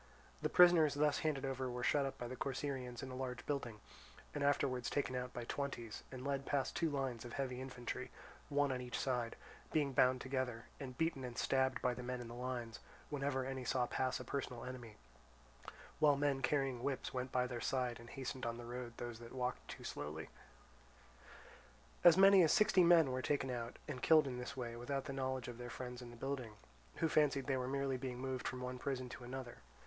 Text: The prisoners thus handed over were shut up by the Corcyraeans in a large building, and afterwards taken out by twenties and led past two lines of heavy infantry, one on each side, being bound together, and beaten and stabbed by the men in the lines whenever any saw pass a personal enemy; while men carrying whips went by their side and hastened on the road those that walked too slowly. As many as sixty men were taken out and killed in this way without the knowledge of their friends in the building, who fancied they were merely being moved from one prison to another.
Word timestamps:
The 0.41 0.49
prisoners 0.49 0.95
thus 0.95 1.19
handed 1.19 1.45
over 1.45 1.69
were 1.69 1.83
shut 1.83 2.07
up 2.07 2.17
by 2.17 2.27
the 2.27 2.35
Corcyraeans 2.35 3.03
in 3.03 3.11
a 3.11 3.15
large 3.15 3.45
building, 3.45 3.79
and 4.33 4.43
afterwards 4.43 4.89
taken 4.89 5.15
out 5.15 5.31
by 5.31 5.43
twenties 5.43 6.01
and 6.11 6.25
led 6.25 6.43
past 6.47 6.75
two 6.75 6.89
lines 6.89 7.23
of 7.23 7.33
heavy 7.33 7.61
infantry, 7.61 8.09
one 8.49 8.71
on 8.71 8.81
each 8.81 8.97
side, 8.97 9.35
being 9.71 9.93
bound 9.93 10.19
together, 10.19 10.65
and 10.79 10.97
beaten 10.97 11.23
and 11.23 11.37
stabbed 11.37 11.83
by 11.83 11.93
the 11.93 12.01
men 12.01 12.19
in 12.19 12.27
the 12.29 12.33
lines 12.33 12.79
whenever 13.11 13.45
any 13.45 13.63
saw 13.63 13.85
pass 13.85 14.19
a 14.19 14.23
personal 14.23 14.65
enemy; 14.65 14.95
while 15.99 16.15
men 16.17 16.41
carrying 16.41 16.81
whips 16.81 17.13
went 17.13 17.31
by 17.31 17.45
their 17.45 17.61
side 17.61 17.99
and 17.99 18.09
hastened 18.09 18.43
on 18.43 18.57
the 18.57 18.65
road 18.65 18.93
those 18.97 19.19
that 19.19 19.31
walked 19.35 19.67
too 19.67 19.83
slowly. 19.83 20.29
As 22.03 22.17
many 22.17 22.41
as 22.41 22.51
sixty 22.51 22.83
men 22.83 23.11
were 23.11 23.21
taken 23.21 23.51
out 23.51 23.77
and 23.87 24.01
killed 24.01 24.25
in 24.25 24.39
this 24.39 24.57
way 24.57 24.75
without 24.75 25.05
the 25.05 25.13
knowledge 25.13 25.47
of 25.47 25.59
their 25.59 25.69
friends 25.69 26.01
in 26.01 26.09
the 26.09 26.15
building, 26.17 26.53
who 26.95 27.07
fancied 27.07 27.45
they 27.45 27.55
were 27.55 27.67
merely 27.67 27.97
being 27.97 28.17
moved 28.17 28.47
from 28.47 28.61
one 28.61 28.79
prison 28.79 29.07
to 29.09 29.23
another. 29.23 29.57